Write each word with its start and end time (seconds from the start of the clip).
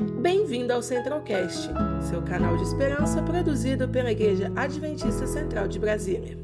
Bem-vindo 0.00 0.72
ao 0.72 0.82
Centralcast, 0.82 1.68
seu 2.08 2.22
canal 2.22 2.56
de 2.56 2.62
esperança 2.62 3.22
produzido 3.22 3.86
pela 3.86 4.10
Igreja 4.10 4.50
Adventista 4.56 5.26
Central 5.26 5.68
de 5.68 5.78
Brasília. 5.78 6.38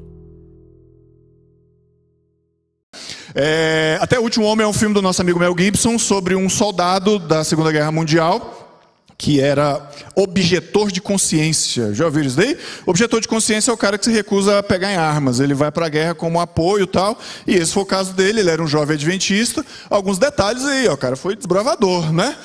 É, 3.35 3.99
Até 4.01 4.19
o 4.19 4.23
Último 4.23 4.45
Homem 4.45 4.65
é 4.65 4.69
um 4.69 4.75
filme 4.75 4.95
do 4.95 5.01
nosso 5.01 5.23
amigo 5.23 5.39
Mel 5.39 5.55
Gibson 5.57 5.99
sobre 5.99 6.37
um 6.37 6.51
soldado 6.51 7.19
da 7.19 7.43
Segunda 7.45 7.73
Guerra 7.73 7.91
Mundial 7.91 8.63
que 9.19 9.41
era 9.41 9.91
objetor 10.15 10.93
de 10.93 11.01
consciência. 11.01 11.95
Já 11.95 12.05
ouviram 12.05 12.27
isso 12.27 12.37
daí? 12.37 12.59
Objetor 12.85 13.19
de 13.23 13.27
consciência 13.27 13.71
é 13.71 13.75
o 13.75 13.77
cara 13.77 13.97
que 13.97 14.05
se 14.05 14.13
recusa 14.13 14.59
a 14.59 14.63
pegar 14.63 14.93
em 14.93 14.97
armas. 14.97 15.41
Ele 15.41 15.55
vai 15.55 15.73
para 15.73 15.87
a 15.87 15.89
guerra 15.89 16.15
como 16.15 16.39
apoio 16.39 16.85
e 16.85 16.87
tal. 16.87 17.19
E 17.47 17.55
esse 17.55 17.73
foi 17.73 17.83
o 17.83 17.87
caso 17.87 18.13
dele. 18.13 18.41
Ele 18.41 18.51
era 18.51 18.63
um 18.63 18.67
jovem 18.67 18.95
adventista. 18.95 19.65
Alguns 19.89 20.19
detalhes 20.19 20.63
aí, 20.67 20.87
ó, 20.87 20.93
o 20.93 20.99
cara 20.99 21.17
foi 21.17 21.35
desbravador, 21.35 22.13
né? 22.13 22.37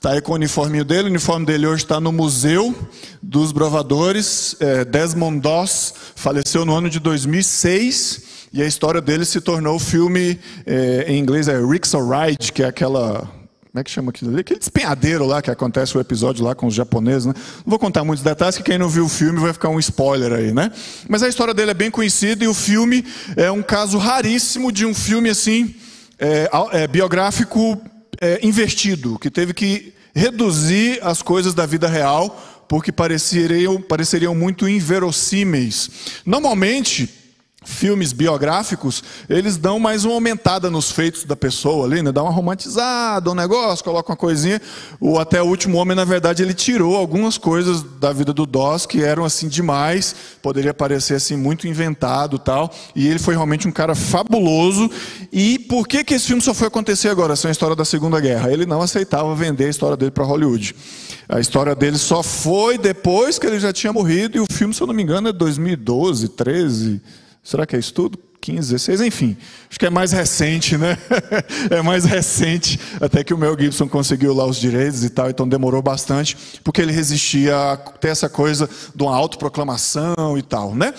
Está 0.00 0.12
aí 0.12 0.22
com 0.22 0.32
o 0.32 0.34
uniforme 0.34 0.82
dele. 0.82 1.02
O 1.02 1.06
uniforme 1.10 1.44
dele 1.44 1.66
hoje 1.66 1.82
está 1.82 2.00
no 2.00 2.10
Museu 2.10 2.74
dos 3.22 3.52
Bravadores. 3.52 4.56
É, 4.58 4.82
Desmond 4.82 5.40
Doss 5.40 5.92
faleceu 6.16 6.64
no 6.64 6.74
ano 6.74 6.88
de 6.88 6.98
2006. 6.98 8.22
E 8.50 8.62
a 8.62 8.66
história 8.66 9.02
dele 9.02 9.26
se 9.26 9.42
tornou 9.42 9.76
o 9.76 9.78
filme, 9.78 10.40
é, 10.64 11.04
em 11.06 11.18
inglês 11.18 11.48
é 11.48 11.62
Rick's 11.62 11.92
Ride, 11.92 12.50
que 12.50 12.62
é 12.62 12.66
aquela 12.68 13.30
como 13.70 13.78
é 13.78 13.84
que 13.84 13.90
chama 13.90 14.08
aquilo 14.08 14.30
ali? 14.30 14.40
Aquele 14.40 14.58
despenhadeiro 14.58 15.26
lá 15.26 15.42
que 15.42 15.50
acontece 15.50 15.94
o 15.98 16.00
episódio 16.00 16.42
lá 16.42 16.54
com 16.54 16.66
os 16.66 16.74
japoneses, 16.74 17.26
né? 17.26 17.34
Não 17.36 17.64
vou 17.66 17.78
contar 17.78 18.02
muitos 18.02 18.24
detalhes, 18.24 18.56
que 18.56 18.62
quem 18.62 18.78
não 18.78 18.88
viu 18.88 19.04
o 19.04 19.08
filme 19.08 19.38
vai 19.38 19.52
ficar 19.52 19.68
um 19.68 19.78
spoiler 19.78 20.32
aí, 20.32 20.50
né? 20.50 20.72
Mas 21.10 21.22
a 21.22 21.28
história 21.28 21.52
dele 21.52 21.72
é 21.72 21.74
bem 21.74 21.90
conhecida 21.90 22.42
e 22.42 22.48
o 22.48 22.54
filme 22.54 23.04
é 23.36 23.50
um 23.50 23.62
caso 23.62 23.98
raríssimo 23.98 24.72
de 24.72 24.86
um 24.86 24.94
filme 24.94 25.28
assim, 25.28 25.74
é, 26.18 26.48
é, 26.72 26.86
biográfico 26.88 27.78
é, 28.20 28.40
que 29.18 29.30
teve 29.30 29.52
que 29.52 29.92
reduzir 30.14 30.98
as 31.02 31.22
coisas 31.22 31.54
da 31.54 31.66
vida 31.66 31.88
real 31.88 32.64
porque 32.68 32.92
pareceriam, 32.92 33.82
pareceriam 33.82 34.32
muito 34.34 34.68
inverossímeis. 34.68 35.90
Normalmente, 36.24 37.08
filmes 37.62 38.12
biográficos, 38.12 39.04
eles 39.28 39.58
dão 39.58 39.78
mais 39.78 40.04
uma 40.04 40.14
aumentada 40.14 40.70
nos 40.70 40.90
feitos 40.90 41.24
da 41.24 41.36
pessoa 41.36 41.84
ali, 41.84 42.02
né? 42.02 42.10
Dá 42.10 42.22
uma 42.22 42.30
romantizada, 42.30 43.30
um 43.30 43.34
negócio, 43.34 43.84
coloca 43.84 44.10
uma 44.10 44.16
coisinha. 44.16 44.60
O 44.98 45.18
Até 45.18 45.42
o 45.42 45.46
Último 45.46 45.76
Homem, 45.76 45.94
na 45.94 46.04
verdade, 46.04 46.42
ele 46.42 46.54
tirou 46.54 46.96
algumas 46.96 47.36
coisas 47.36 47.82
da 48.00 48.12
vida 48.12 48.32
do 48.32 48.46
Doss 48.46 48.86
que 48.86 49.02
eram 49.02 49.24
assim 49.24 49.46
demais, 49.46 50.14
poderia 50.42 50.72
parecer 50.72 51.14
assim 51.14 51.36
muito 51.36 51.68
inventado 51.68 52.38
tal. 52.38 52.72
E 52.96 53.06
ele 53.06 53.18
foi 53.18 53.34
realmente 53.34 53.68
um 53.68 53.72
cara 53.72 53.94
fabuloso. 53.94 54.90
E 55.30 55.58
por 55.58 55.86
que 55.86 56.02
que 56.02 56.14
esse 56.14 56.26
filme 56.26 56.40
só 56.40 56.54
foi 56.54 56.68
acontecer 56.68 57.08
agora? 57.08 57.34
Essa 57.34 57.48
é 57.48 57.50
a 57.50 57.52
história 57.52 57.76
da 57.76 57.84
Segunda 57.84 58.18
Guerra. 58.20 58.50
Ele 58.50 58.64
não 58.64 58.80
aceitava 58.80 59.34
vender 59.34 59.66
a 59.66 59.70
história 59.70 59.96
dele 59.98 60.10
para 60.10 60.24
Hollywood. 60.24 60.74
A 61.28 61.38
história 61.38 61.74
dele 61.74 61.98
só 61.98 62.22
foi 62.22 62.78
depois 62.78 63.38
que 63.38 63.46
ele 63.46 63.60
já 63.60 63.72
tinha 63.72 63.92
morrido 63.92 64.38
e 64.38 64.40
o 64.40 64.46
filme, 64.50 64.74
se 64.74 64.82
eu 64.82 64.86
não 64.86 64.94
me 64.94 65.02
engano, 65.02 65.28
é 65.28 65.32
2012, 65.32 66.30
13. 66.30 67.00
Será 67.42 67.66
que 67.66 67.76
é 67.76 67.78
isso 67.78 67.94
tudo? 67.94 68.18
15, 68.40 68.72
16, 68.72 69.00
enfim. 69.02 69.36
Acho 69.68 69.78
que 69.78 69.86
é 69.86 69.90
mais 69.90 70.12
recente, 70.12 70.76
né? 70.78 70.96
é 71.70 71.82
mais 71.82 72.04
recente, 72.04 72.80
até 73.00 73.22
que 73.22 73.34
o 73.34 73.38
Mel 73.38 73.56
Gibson 73.58 73.86
conseguiu 73.86 74.32
lá 74.34 74.46
os 74.46 74.56
direitos 74.56 75.04
e 75.04 75.10
tal, 75.10 75.28
então 75.28 75.46
demorou 75.46 75.82
bastante, 75.82 76.36
porque 76.64 76.80
ele 76.80 76.92
resistia 76.92 77.72
a 77.72 77.76
ter 77.76 78.08
essa 78.08 78.28
coisa 78.28 78.68
de 78.94 79.02
uma 79.02 79.14
autoproclamação 79.14 80.38
e 80.38 80.42
tal, 80.42 80.74
né? 80.74 80.94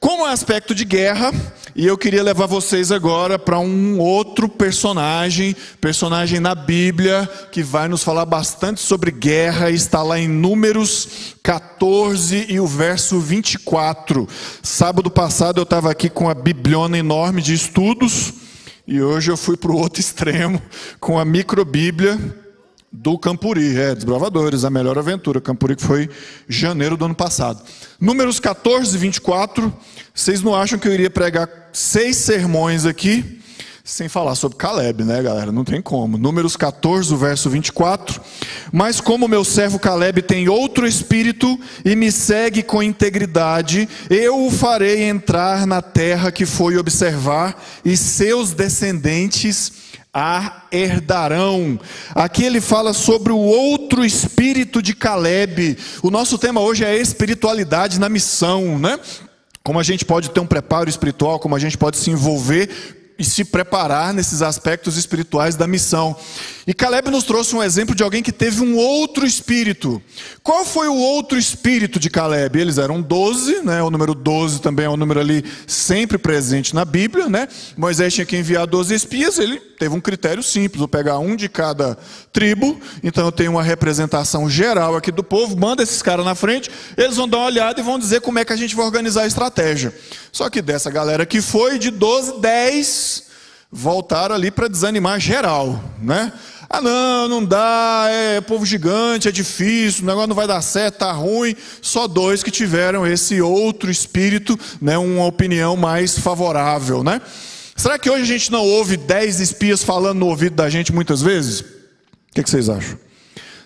Como 0.00 0.26
é 0.26 0.32
aspecto 0.32 0.74
de 0.74 0.82
guerra, 0.82 1.30
e 1.76 1.86
eu 1.86 1.98
queria 1.98 2.22
levar 2.22 2.46
vocês 2.46 2.90
agora 2.90 3.38
para 3.38 3.58
um 3.58 3.98
outro 3.98 4.48
personagem, 4.48 5.54
personagem 5.78 6.40
na 6.40 6.54
Bíblia, 6.54 7.28
que 7.52 7.62
vai 7.62 7.86
nos 7.86 8.02
falar 8.02 8.24
bastante 8.24 8.80
sobre 8.80 9.10
guerra, 9.10 9.70
está 9.70 10.02
lá 10.02 10.18
em 10.18 10.26
Números 10.26 11.36
14 11.42 12.46
e 12.48 12.58
o 12.58 12.66
verso 12.66 13.20
24. 13.20 14.26
Sábado 14.62 15.10
passado 15.10 15.60
eu 15.60 15.64
estava 15.64 15.90
aqui 15.90 16.08
com 16.08 16.30
a 16.30 16.34
bibliona 16.34 16.96
enorme 16.96 17.42
de 17.42 17.52
estudos, 17.52 18.32
e 18.86 19.02
hoje 19.02 19.30
eu 19.30 19.36
fui 19.36 19.58
para 19.58 19.70
o 19.70 19.76
outro 19.76 20.00
extremo, 20.00 20.62
com 20.98 21.18
a 21.18 21.26
microbíblia 21.26 22.18
do 22.92 23.16
Campuri, 23.16 23.78
é, 23.78 23.94
Desbravadores, 23.94 24.64
a 24.64 24.70
melhor 24.70 24.98
aventura. 24.98 25.40
Campuri 25.40 25.76
que 25.76 25.82
foi 25.82 26.10
janeiro 26.48 26.96
do 26.96 27.04
ano 27.04 27.14
passado. 27.14 27.62
Números 28.00 28.40
14 28.40 28.96
e 28.96 28.98
24. 28.98 29.72
Vocês 30.12 30.42
não 30.42 30.54
acham 30.54 30.78
que 30.78 30.88
eu 30.88 30.92
iria 30.92 31.10
pregar 31.10 31.48
seis 31.72 32.16
sermões 32.16 32.84
aqui 32.84 33.38
sem 33.82 34.08
falar 34.08 34.34
sobre 34.34 34.56
Caleb, 34.56 35.04
né, 35.04 35.22
galera? 35.22 35.50
Não 35.50 35.64
tem 35.64 35.80
como. 35.80 36.18
Números 36.18 36.56
14, 36.56 37.14
verso 37.16 37.50
24. 37.50 38.20
Mas 38.72 39.00
como 39.00 39.26
meu 39.26 39.44
servo 39.44 39.78
Caleb 39.78 40.22
tem 40.22 40.48
outro 40.48 40.86
espírito 40.86 41.58
e 41.84 41.96
me 41.96 42.12
segue 42.12 42.62
com 42.62 42.82
integridade, 42.82 43.88
eu 44.08 44.46
o 44.46 44.50
farei 44.50 45.02
entrar 45.04 45.66
na 45.66 45.82
terra 45.82 46.30
que 46.30 46.46
foi 46.46 46.76
observar, 46.76 47.60
e 47.84 47.96
seus 47.96 48.52
descendentes 48.52 49.89
a 50.12 50.62
herdarão. 50.72 51.78
Aqui 52.14 52.44
ele 52.44 52.60
fala 52.60 52.92
sobre 52.92 53.32
o 53.32 53.38
outro 53.38 54.04
espírito 54.04 54.82
de 54.82 54.94
Caleb. 54.94 55.78
O 56.02 56.10
nosso 56.10 56.36
tema 56.36 56.60
hoje 56.60 56.84
é 56.84 56.96
espiritualidade 56.96 58.00
na 58.00 58.08
missão, 58.08 58.78
né? 58.78 58.98
Como 59.62 59.78
a 59.78 59.82
gente 59.82 60.04
pode 60.04 60.30
ter 60.30 60.40
um 60.40 60.46
preparo 60.46 60.90
espiritual, 60.90 61.38
como 61.38 61.54
a 61.54 61.58
gente 61.58 61.78
pode 61.78 61.96
se 61.96 62.10
envolver 62.10 62.96
e 63.18 63.24
se 63.24 63.44
preparar 63.44 64.14
nesses 64.14 64.40
aspectos 64.40 64.96
espirituais 64.96 65.54
da 65.54 65.66
missão. 65.66 66.16
E 66.66 66.72
Caleb 66.72 67.10
nos 67.10 67.24
trouxe 67.24 67.54
um 67.54 67.62
exemplo 67.62 67.94
de 67.94 68.02
alguém 68.02 68.22
que 68.22 68.32
teve 68.32 68.62
um 68.62 68.76
outro 68.76 69.26
espírito. 69.26 70.02
Qual 70.42 70.64
foi 70.64 70.88
o 70.88 70.94
outro 70.94 71.38
espírito 71.38 72.00
de 72.00 72.08
Caleb? 72.08 72.58
Eles 72.58 72.78
eram 72.78 73.00
doze, 73.00 73.60
né? 73.62 73.82
O 73.82 73.90
número 73.90 74.14
12 74.14 74.62
também 74.62 74.86
é 74.86 74.90
um 74.90 74.96
número 74.96 75.20
ali 75.20 75.44
sempre 75.66 76.16
presente 76.16 76.74
na 76.74 76.84
Bíblia, 76.84 77.28
né? 77.28 77.46
Moisés 77.76 78.14
tinha 78.14 78.24
que 78.24 78.38
enviar 78.38 78.66
doze 78.66 78.94
espias, 78.94 79.38
ele 79.38 79.69
teve 79.80 79.94
um 79.94 80.00
critério 80.00 80.42
simples, 80.42 80.78
vou 80.78 80.86
pegar 80.86 81.18
um 81.18 81.34
de 81.34 81.48
cada 81.48 81.96
tribo, 82.34 82.78
então 83.02 83.24
eu 83.24 83.32
tenho 83.32 83.52
uma 83.52 83.62
representação 83.62 84.48
geral 84.48 84.94
aqui 84.94 85.10
do 85.10 85.24
povo, 85.24 85.56
manda 85.56 85.82
esses 85.82 86.02
caras 86.02 86.22
na 86.22 86.34
frente, 86.34 86.70
eles 86.98 87.16
vão 87.16 87.26
dar 87.26 87.38
uma 87.38 87.46
olhada 87.46 87.80
e 87.80 87.82
vão 87.82 87.98
dizer 87.98 88.20
como 88.20 88.38
é 88.38 88.44
que 88.44 88.52
a 88.52 88.56
gente 88.56 88.76
vai 88.76 88.84
organizar 88.84 89.22
a 89.22 89.26
estratégia. 89.26 89.94
Só 90.30 90.50
que 90.50 90.60
dessa 90.60 90.90
galera 90.90 91.24
que 91.24 91.40
foi, 91.40 91.78
de 91.78 91.90
12, 91.90 92.40
10 92.40 93.22
voltaram 93.72 94.34
ali 94.34 94.50
para 94.50 94.68
desanimar 94.68 95.18
geral, 95.18 95.82
né? 95.98 96.30
Ah, 96.68 96.82
não, 96.82 97.26
não 97.26 97.44
dá, 97.44 98.04
é 98.10 98.40
povo 98.42 98.66
gigante, 98.66 99.28
é 99.28 99.32
difícil, 99.32 100.02
o 100.02 100.06
negócio 100.06 100.28
não 100.28 100.36
vai 100.36 100.46
dar 100.46 100.60
certo, 100.60 100.98
tá 100.98 101.10
ruim. 101.10 101.56
Só 101.80 102.06
dois 102.06 102.42
que 102.42 102.50
tiveram 102.50 103.06
esse 103.06 103.40
outro 103.40 103.90
espírito, 103.90 104.60
né, 104.80 104.98
uma 104.98 105.24
opinião 105.24 105.74
mais 105.74 106.18
favorável, 106.18 107.02
né? 107.02 107.22
Será 107.80 107.98
que 107.98 108.10
hoje 108.10 108.24
a 108.24 108.26
gente 108.26 108.52
não 108.52 108.62
ouve 108.62 108.94
dez 108.98 109.40
espias 109.40 109.82
falando 109.82 110.18
no 110.18 110.26
ouvido 110.26 110.54
da 110.54 110.68
gente 110.68 110.92
muitas 110.92 111.22
vezes? 111.22 111.60
O 111.60 111.64
que, 112.34 112.42
que 112.42 112.50
vocês 112.50 112.68
acham? 112.68 112.98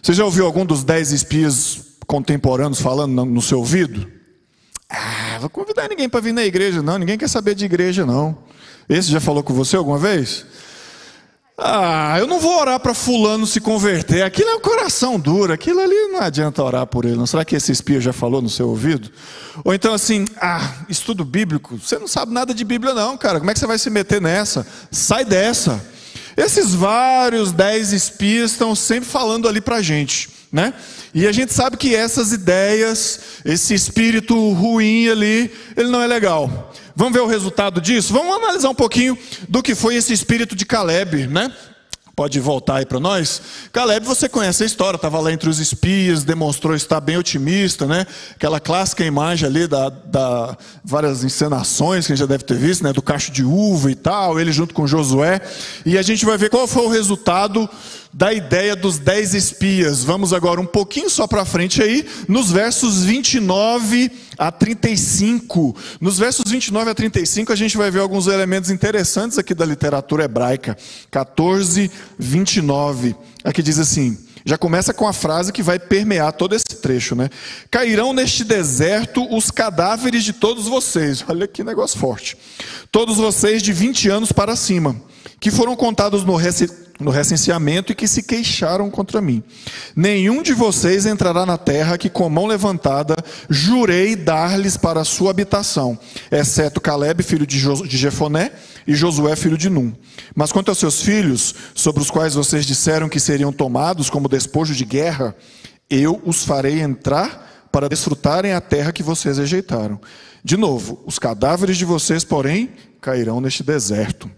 Você 0.01 0.13
já 0.13 0.25
ouviu 0.25 0.47
algum 0.47 0.65
dos 0.65 0.85
dez 0.85 1.11
espias 1.11 1.81
contemporâneos 2.07 2.81
falando 2.81 3.25
no 3.25 3.43
seu 3.43 3.59
ouvido? 3.59 4.09
Ah, 4.89 5.39
vou 5.41 5.51
convidar 5.51 5.89
ninguém 5.89 6.09
para 6.09 6.21
vir 6.21 6.33
na 6.33 6.45
igreja, 6.45 6.81
não. 6.81 6.97
Ninguém 6.97 7.19
quer 7.19 7.27
saber 7.27 7.57
de 7.57 7.65
igreja, 7.65 8.07
não. 8.07 8.39
Esse 8.89 9.11
já 9.11 9.19
falou 9.19 9.43
com 9.43 9.53
você 9.53 9.75
alguma 9.75 9.99
vez? 9.99 10.47
Ah, 11.57 12.17
eu 12.19 12.27
não 12.27 12.41
vou 12.41 12.59
orar 12.59 12.81
para 12.81 12.93
fulano 12.93 13.47
se 13.47 13.61
converter. 13.61 14.23
Aquilo 14.23 14.51
é 14.51 14.55
um 14.57 14.61
coração 14.61 15.21
duro. 15.21 15.53
Aquilo 15.53 15.81
ali 15.81 16.09
não 16.09 16.21
adianta 16.21 16.63
orar 16.63 16.85
por 16.87 17.05
ele. 17.05 17.17
Não 17.17 17.27
será 17.27 17.45
que 17.45 17.55
esse 17.55 17.71
espia 17.71 18.01
já 18.01 18.13
falou 18.13 18.43
no 18.43 18.51
seu 18.51 18.69
ouvido? 18.69 19.09
Ou 19.65 19.73
então 19.73 19.95
assim, 19.95 20.25
ah, 20.41 20.85
estudo 20.89 21.25
bíblico. 21.25 21.79
Você 21.79 21.97
não 21.97 22.09
sabe 22.09 22.33
nada 22.33 22.53
de 22.53 22.65
Bíblia 22.65 22.93
não, 22.93 23.17
cara. 23.17 23.39
Como 23.39 23.51
é 23.51 23.55
que 23.55 23.61
você 23.61 23.69
vai 23.69 23.79
se 23.79 23.89
meter 23.89 24.21
nessa? 24.21 24.67
Sai 24.91 25.25
dessa. 25.25 25.81
Esses 26.37 26.75
vários 26.75 27.53
dez 27.53 27.93
espias 27.93 28.51
estão 28.51 28.75
sempre 28.75 29.09
falando 29.09 29.49
ali 29.49 29.61
para 29.61 29.77
a 29.77 29.83
gente, 29.83 30.29
né? 30.51 30.75
E 31.15 31.29
a 31.29 31.33
gente 31.33 31.53
sabe 31.53 31.77
que 31.77 31.95
essas 31.95 32.33
ideias, 32.33 33.21
esse 33.45 33.73
espírito 33.73 34.35
ruim 34.53 35.09
ali, 35.09 35.49
ele 35.77 35.89
não 35.89 36.03
é 36.03 36.09
legal. 36.09 36.73
Vamos 36.97 37.13
ver 37.13 37.21
o 37.21 37.27
resultado 37.27 37.81
disso? 37.81 38.13
Vamos 38.13 38.37
analisar 38.37 38.69
um 38.69 38.75
pouquinho 38.75 39.19
do 39.49 39.63
que 39.63 39.75
foi 39.75 39.97
esse 39.97 40.13
espírito 40.13 40.55
de 40.55 40.65
Caleb, 40.65 41.27
né? 41.27 41.53
Pode 42.15 42.39
voltar 42.39 42.77
aí 42.77 42.87
para 42.87 43.01
nós? 43.01 43.43
Caleb, 43.73 44.07
você 44.07 44.29
conhece 44.29 44.63
a 44.63 44.67
história, 44.67 44.95
estava 44.95 45.19
lá 45.19 45.33
entre 45.33 45.49
os 45.49 45.59
espias, 45.59 46.23
demonstrou 46.23 46.77
estar 46.77 47.01
bem 47.01 47.17
otimista, 47.17 47.87
né? 47.87 48.07
Aquela 48.37 48.61
clássica 48.61 49.05
imagem 49.05 49.49
ali 49.49 49.67
da, 49.67 49.89
da 49.89 50.57
várias 50.85 51.25
encenações 51.25 52.07
que 52.07 52.13
a 52.13 52.15
gente 52.15 52.21
já 52.21 52.27
deve 52.27 52.45
ter 52.45 52.57
visto, 52.57 52.85
né? 52.85 52.93
Do 52.93 53.03
cacho 53.03 53.33
de 53.33 53.43
uva 53.43 53.91
e 53.91 53.97
tal, 53.97 54.39
ele 54.39 54.53
junto 54.53 54.73
com 54.73 54.87
Josué. 54.87 55.41
E 55.85 55.99
a 55.99 56.03
gente 56.03 56.25
vai 56.25 56.39
ver 56.39 56.51
qual 56.51 56.69
foi 56.69 56.85
o 56.85 56.89
resultado 56.89 57.69
da 58.13 58.33
ideia 58.33 58.77
dos 58.77 59.01
dez 59.01 59.35
espias. 59.35 60.05
Vamos 60.05 60.33
agora 60.33 60.61
um 60.61 60.67
pouquinho 60.67 61.11
só 61.11 61.27
para 61.27 61.45
frente 61.45 61.83
aí, 61.83 62.07
nos 62.29 62.53
versos 62.53 63.03
29 63.03 64.13
a 64.39 64.51
35. 64.51 65.77
Nos 66.01 66.19
versos 66.19 66.51
29 66.51 66.91
a 66.91 66.95
35 66.95 67.53
a 67.53 67.57
gente 67.57 67.77
vai 67.77 67.91
ver 67.91 68.01
alguns 68.01 68.27
elementos 68.27 68.71
interessantes 68.71 69.39
aqui 69.39 69.55
da 69.55 69.65
literatura 69.65 70.25
hebraica. 70.25 70.77
14, 71.11 71.91
29. 72.19 73.15
Aqui 73.43 73.63
diz 73.63 73.79
assim: 73.79 74.19
Já 74.45 74.57
começa 74.57 74.93
com 74.93 75.07
a 75.07 75.13
frase 75.13 75.53
que 75.53 75.63
vai 75.63 75.79
permear 75.79 76.33
todo 76.33 76.55
esse 76.55 76.65
trecho, 76.81 77.15
né? 77.15 77.29
Cairão 77.71 78.13
neste 78.13 78.45
deserto 78.45 79.27
os 79.35 79.51
cadáveres 79.51 80.25
de 80.25 80.33
todos 80.33 80.67
vocês. 80.67 81.25
Olha 81.29 81.47
que 81.47 81.65
negócio 81.65 81.99
forte. 81.99 82.37
Todos 82.91 83.17
vocês 83.17 83.63
de 83.63 83.73
20 83.73 84.09
anos 84.09 84.33
para 84.33 84.57
cima, 84.57 84.97
que 85.41 85.51
foram 85.51 85.75
contados 85.75 86.25
no, 86.25 86.37
no 87.01 87.11
recenseamento 87.11 87.91
e 87.91 87.95
que 87.95 88.07
se 88.07 88.23
queixaram 88.23 88.91
contra 88.91 89.21
mim. 89.21 89.43
Nenhum 89.97 90.43
de 90.43 90.53
vocês 90.53 91.07
entrará 91.07 91.45
na 91.45 91.59
terra 91.59 91.99
que, 91.99 92.09
com 92.09 92.29
mão 92.29 92.47
levantada, 92.47 93.17
jurei 93.49 94.15
dar-lhes 94.15 94.77
para 94.77 95.05
sua 95.05 95.31
habitação, 95.31 95.99
exceto 96.31 96.81
Caleb, 96.81 97.23
filho 97.23 97.47
de 97.47 97.97
Jefoné, 97.97 98.53
e 98.87 98.95
Josué, 98.95 99.35
filho 99.35 99.57
de 99.57 99.71
Num. 99.71 99.93
Mas 100.35 100.53
quanto 100.53 100.69
aos 100.69 100.79
seus 100.79 101.03
filhos, 101.03 101.55
sobre 101.75 102.03
os 102.03 102.11
quais 102.11 102.35
vocês 102.35 102.67
disseram 102.67 103.09
que 103.09 103.19
seriam 103.19 103.53
tomados 103.53 104.11
como 104.11 104.29
despojo 104.29 104.75
de 104.75 104.85
guerra, 104.85 105.35
eu 105.89 106.21
os 106.25 106.45
farei 106.45 106.81
entrar 106.81 107.69
para 107.73 107.89
desfrutarem 107.89 108.53
a 108.53 108.61
terra 108.61 108.93
que 108.93 109.03
vocês 109.03 109.39
rejeitaram. 109.39 110.01
De 110.45 110.57
novo, 110.57 111.03
os 111.07 111.19
cadáveres 111.19 111.77
de 111.77 111.85
vocês, 111.85 112.23
porém, 112.23 112.71
cairão 113.01 113.41
neste 113.41 113.63
deserto. 113.63 114.31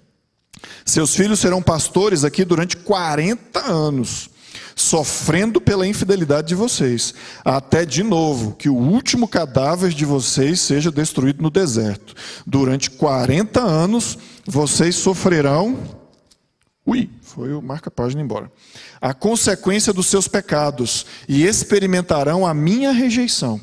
Seus 0.84 1.14
filhos 1.14 1.40
serão 1.40 1.62
pastores 1.62 2.24
aqui 2.24 2.44
durante 2.44 2.76
40 2.76 3.60
anos, 3.60 4.30
sofrendo 4.74 5.60
pela 5.60 5.86
infidelidade 5.86 6.48
de 6.48 6.54
vocês, 6.54 7.14
até 7.44 7.84
de 7.84 8.02
novo 8.02 8.54
que 8.54 8.68
o 8.68 8.76
último 8.76 9.26
cadáver 9.26 9.90
de 9.92 10.04
vocês 10.04 10.60
seja 10.60 10.90
destruído 10.90 11.42
no 11.42 11.50
deserto. 11.50 12.14
Durante 12.46 12.90
40 12.90 13.60
anos 13.60 14.18
vocês 14.46 14.94
sofrerão. 14.96 15.78
Ui, 16.84 17.10
foi 17.20 17.52
o 17.52 17.60
marca-página 17.60 18.22
embora. 18.22 18.50
A 19.00 19.12
consequência 19.12 19.92
dos 19.92 20.06
seus 20.06 20.28
pecados 20.28 21.04
e 21.28 21.44
experimentarão 21.44 22.46
a 22.46 22.54
minha 22.54 22.92
rejeição. 22.92 23.60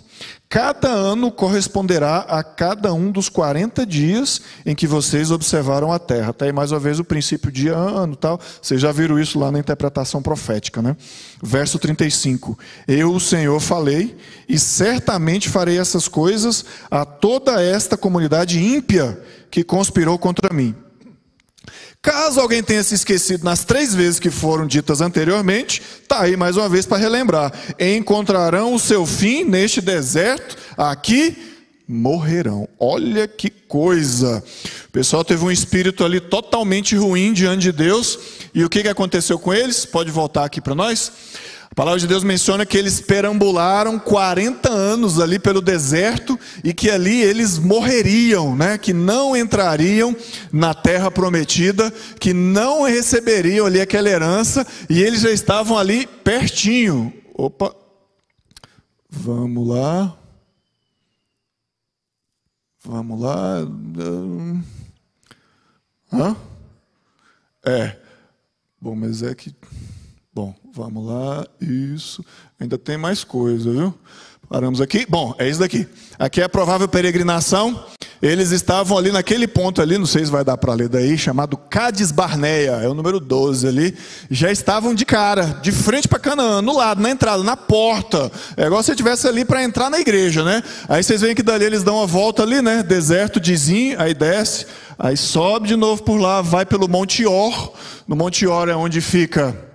Cada 0.49 0.89
ano 0.89 1.31
corresponderá 1.31 2.19
a 2.19 2.43
cada 2.43 2.93
um 2.93 3.11
dos 3.11 3.27
40 3.27 3.85
dias 3.87 4.39
em 4.63 4.75
que 4.75 4.85
vocês 4.85 5.31
observaram 5.31 5.91
a 5.91 5.97
terra. 5.97 6.29
Está 6.29 6.45
aí 6.45 6.51
mais 6.51 6.71
uma 6.71 6.79
vez 6.79 6.99
o 6.99 7.03
princípio 7.03 7.51
de 7.51 7.69
ano 7.69 8.15
tal. 8.15 8.39
Vocês 8.61 8.79
já 8.79 8.91
viram 8.91 9.19
isso 9.19 9.39
lá 9.39 9.51
na 9.51 9.57
interpretação 9.57 10.21
profética, 10.21 10.79
né? 10.79 10.95
Verso 11.41 11.79
35. 11.79 12.57
Eu, 12.87 13.13
o 13.13 13.19
Senhor, 13.19 13.59
falei, 13.59 14.15
e 14.47 14.59
certamente 14.59 15.49
farei 15.49 15.79
essas 15.79 16.07
coisas 16.07 16.63
a 16.91 17.03
toda 17.03 17.59
esta 17.59 17.97
comunidade 17.97 18.63
ímpia 18.63 19.19
que 19.49 19.63
conspirou 19.63 20.19
contra 20.19 20.53
mim. 20.53 20.75
Caso 22.03 22.41
alguém 22.41 22.61
tenha 22.61 22.83
se 22.83 22.95
esquecido 22.95 23.45
nas 23.45 23.63
três 23.63 23.95
vezes 23.95 24.19
que 24.19 24.29
foram 24.29 24.67
ditas 24.67 24.99
anteriormente, 24.99 25.81
está 26.01 26.23
aí 26.23 26.35
mais 26.35 26.57
uma 26.57 26.67
vez 26.67 26.85
para 26.85 26.97
relembrar. 26.97 27.53
Encontrarão 27.79 28.73
o 28.73 28.79
seu 28.79 29.05
fim 29.05 29.45
neste 29.45 29.79
deserto, 29.79 30.57
aqui 30.75 31.37
morrerão. 31.87 32.67
Olha 32.77 33.25
que 33.25 33.49
coisa. 33.49 34.43
O 34.85 34.91
pessoal 34.91 35.23
teve 35.23 35.45
um 35.45 35.51
espírito 35.51 36.03
ali 36.03 36.19
totalmente 36.19 36.93
ruim 36.97 37.31
diante 37.31 37.61
de 37.61 37.71
Deus. 37.71 38.19
E 38.53 38.65
o 38.65 38.69
que 38.69 38.85
aconteceu 38.85 39.39
com 39.39 39.53
eles? 39.53 39.85
Pode 39.85 40.11
voltar 40.11 40.43
aqui 40.43 40.59
para 40.59 40.75
nós? 40.75 41.09
A 41.73 41.75
palavra 41.75 41.99
de 41.99 42.05
Deus 42.05 42.23
menciona 42.23 42.67
que 42.67 42.77
eles 42.77 43.01
perambularam 43.01 43.97
40 43.97 44.69
anos 44.69 45.19
ali 45.19 45.39
pelo 45.39 45.59
deserto 45.59 46.39
e 46.63 46.71
que 46.71 46.87
ali 46.87 47.19
eles 47.19 47.57
morreriam, 47.57 48.55
né? 48.55 48.77
que 48.77 48.93
não 48.93 49.35
entrariam 49.35 50.15
na 50.51 50.75
terra 50.75 51.09
prometida, 51.09 51.89
que 52.19 52.31
não 52.31 52.83
receberiam 52.83 53.65
ali 53.65 53.81
aquela 53.81 54.07
herança 54.07 54.67
e 54.87 55.01
eles 55.01 55.21
já 55.21 55.31
estavam 55.31 55.75
ali 55.75 56.05
pertinho. 56.05 57.11
Opa, 57.33 57.75
vamos 59.09 59.67
lá. 59.67 60.15
Vamos 62.83 63.19
lá. 63.19 63.67
Hã? 66.13 66.35
É. 67.65 67.97
Bom, 68.79 68.95
mas 68.95 69.23
é 69.23 69.33
que 69.33 69.55
Bom, 70.33 70.55
vamos 70.73 71.05
lá. 71.05 71.45
Isso. 71.61 72.25
Ainda 72.59 72.77
tem 72.77 72.97
mais 72.97 73.23
coisa, 73.23 73.71
viu? 73.71 73.93
Paramos 74.49 74.81
aqui. 74.81 75.05
Bom, 75.07 75.33
é 75.37 75.47
isso 75.47 75.59
daqui. 75.59 75.87
Aqui 76.19 76.41
é 76.41 76.43
a 76.43 76.49
provável 76.49 76.87
peregrinação. 76.87 77.85
Eles 78.21 78.51
estavam 78.51 78.97
ali 78.97 79.11
naquele 79.11 79.47
ponto 79.47 79.81
ali, 79.81 79.97
não 79.97 80.05
sei 80.05 80.23
se 80.23 80.31
vai 80.31 80.45
dar 80.45 80.57
para 80.57 80.73
ler 80.73 80.87
daí, 80.87 81.17
chamado 81.17 81.57
Cades 81.57 82.09
Barneia, 82.09 82.71
é 82.81 82.87
o 82.87 82.93
número 82.93 83.19
12 83.19 83.67
ali. 83.67 83.97
Já 84.31 84.49
estavam 84.49 84.95
de 84.95 85.05
cara, 85.05 85.59
de 85.61 85.73
frente 85.73 86.07
para 86.07 86.19
Canaã, 86.19 86.61
no 86.61 86.73
lado, 86.73 87.01
na 87.01 87.09
entrada, 87.09 87.43
na 87.43 87.57
porta. 87.57 88.31
É 88.55 88.65
igual 88.65 88.81
se 88.81 88.91
estivesse 88.91 89.27
ali 89.27 89.43
para 89.43 89.61
entrar 89.61 89.89
na 89.89 89.99
igreja, 89.99 90.41
né? 90.41 90.63
Aí 90.87 91.03
vocês 91.03 91.19
veem 91.19 91.35
que 91.35 91.43
dali 91.43 91.65
eles 91.65 91.83
dão 91.83 91.97
uma 91.97 92.07
volta 92.07 92.43
ali, 92.43 92.61
né? 92.61 92.81
Deserto 92.81 93.41
de 93.41 93.53
aí 93.97 94.13
desce, 94.13 94.67
aí 94.97 95.17
sobe 95.17 95.67
de 95.67 95.75
novo 95.75 96.03
por 96.03 96.17
lá, 96.17 96.41
vai 96.41 96.65
pelo 96.65 96.87
Monte 96.87 97.25
Or. 97.25 97.73
No 98.07 98.15
Monte 98.15 98.47
Or 98.47 98.69
é 98.69 98.75
onde 98.75 99.01
fica 99.01 99.72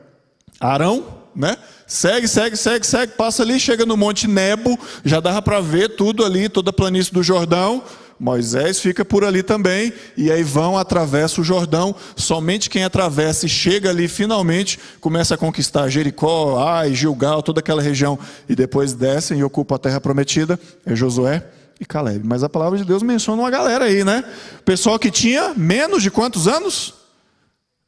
Arão, 0.61 1.07
né? 1.35 1.57
Segue, 1.87 2.27
segue, 2.27 2.57
segue, 2.57 2.87
segue, 2.87 3.13
passa 3.13 3.43
ali, 3.43 3.59
chega 3.61 3.87
no 3.87 3.97
Monte 3.97 4.27
Nebo, 4.27 4.79
já 5.05 5.21
dava 5.21 5.41
para 5.41 5.61
ver 5.61 5.97
tudo 5.97 6.25
ali, 6.25 6.49
toda 6.49 6.71
a 6.71 6.73
planície 6.73 7.13
do 7.13 7.23
Jordão. 7.23 7.83
Moisés 8.21 8.81
fica 8.81 9.05
por 9.05 9.25
ali 9.25 9.45
também, 9.45 9.93
e 10.17 10.31
aí 10.33 10.43
vão, 10.43 10.77
atravessa 10.77 11.41
o 11.41 11.45
Jordão. 11.45 11.95
Somente 12.17 12.69
quem 12.69 12.83
atravessa 12.83 13.47
e 13.47 13.49
chega 13.49 13.91
ali 13.91 14.09
finalmente 14.09 14.79
começa 15.01 15.37
a 15.37 15.39
conquistar 15.39 15.89
Jericó, 15.89 16.59
Ai, 16.59 16.95
Gilgal, 16.95 17.43
toda 17.43 17.61
aquela 17.61 17.81
região, 17.81 18.19
e 18.49 18.57
depois 18.57 18.93
descem 18.93 19.39
e 19.39 19.45
ocupam 19.45 19.77
a 19.77 19.79
terra 19.79 20.01
prometida. 20.01 20.59
É 20.85 20.97
Josué 20.97 21.45
e 21.81 21.87
Caleb. 21.87 22.27
Mas 22.27 22.43
a 22.43 22.49
palavra 22.49 22.77
de 22.77 22.85
Deus 22.85 23.05
menciona 23.05 23.41
uma 23.41 23.51
galera 23.51 23.85
aí, 23.85 24.03
né? 24.03 24.25
Pessoal 24.65 24.99
que 24.99 25.13
tinha 25.13 25.55
menos 25.57 26.03
de 26.03 26.11
quantos 26.11 26.49
anos? 26.49 26.98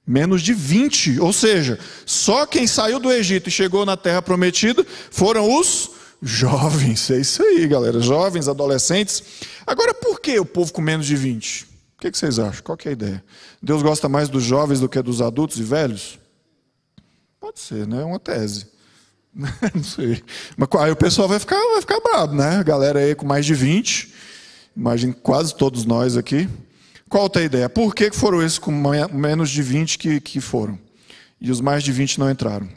Menos 0.07 0.43
de 0.43 0.53
20, 0.53 1.21
ou 1.21 1.33
seja, 1.33 1.79
só 2.05 2.47
quem 2.47 2.67
saiu 2.67 2.99
do 2.99 3.13
Egito 3.13 3.49
e 3.49 3.53
chegou 3.53 3.87
na 3.87 3.97
terra 3.97 4.21
prometida 4.21 4.85
foram 5.11 5.59
os 5.59 5.91
jovens. 6.23 7.11
É 7.11 7.19
isso 7.19 7.43
aí, 7.43 7.67
galera. 7.67 8.01
Jovens, 8.01 8.49
adolescentes. 8.49 9.23
Agora, 9.67 9.95
por 9.95 10.21
que 10.21 10.39
o 10.39 10.45
povo 10.45 10.73
com 10.73 10.81
menos 10.81 11.07
de 11.07 11.17
20? 11.17 11.65
O 11.65 12.01
que 12.01 12.11
vocês 12.11 12.39
acham? 12.39 12.63
Qual 12.63 12.79
é 12.85 12.89
a 12.89 12.93
ideia? 12.93 13.25
Deus 13.63 13.83
gosta 13.83 14.09
mais 14.09 14.29
dos 14.29 14.43
jovens 14.43 14.81
do 14.81 14.89
que 14.89 15.01
dos 15.03 15.21
adultos 15.21 15.59
e 15.59 15.63
velhos? 15.63 16.19
Pode 17.39 17.61
ser, 17.61 17.87
né? 17.87 18.03
É 18.03 18.05
uma 18.05 18.19
tese. 18.19 18.67
Não 19.75 19.85
sei. 19.85 20.23
Mas 20.57 20.69
aí 20.79 20.91
o 20.91 20.97
pessoal 20.97 21.29
vai 21.29 21.39
ficar, 21.39 21.57
vai 21.57 21.81
ficar 21.81 22.01
bravo, 22.01 22.35
né? 22.35 22.57
A 22.57 22.63
galera 22.63 23.01
aí 23.01 23.15
com 23.15 23.27
mais 23.27 23.47
de 23.47 23.55
20, 23.55 24.13
imagino 24.77 25.15
quase 25.15 25.55
todos 25.55 25.85
nós 25.85 26.17
aqui. 26.17 26.49
Qual 27.11 27.29
a 27.35 27.41
ideia? 27.41 27.69
Por 27.69 27.93
que 27.93 28.13
foram 28.13 28.41
esses 28.41 28.57
com 28.57 28.71
menos 28.71 29.51
de 29.51 29.63
20 29.63 29.99
que, 29.99 30.21
que 30.21 30.41
foram? 30.41 30.79
E 31.41 31.51
os 31.51 31.61
mais 31.61 31.83
de 31.83 31.91
20 31.91 32.21
não 32.21 32.31
entraram? 32.31 32.69